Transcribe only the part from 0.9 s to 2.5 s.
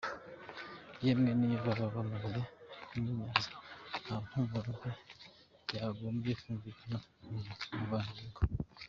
Yemwe niyo baba bamaze